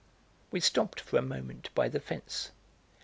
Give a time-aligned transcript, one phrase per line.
[0.49, 2.49] We stopped for a moment by the fence.